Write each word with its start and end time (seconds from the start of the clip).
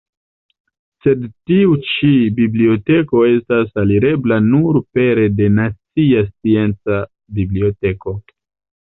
Sed 1.03 1.27
tiu 1.51 1.75
ĉi 1.89 2.09
biblioteko 2.39 3.23
estas 3.35 3.77
alirebla 3.83 4.41
nur 4.49 4.83
pere 4.99 5.29
de 5.39 5.53
nacia 5.61 6.27
scienca 6.35 7.03
biblioteko. 7.41 8.21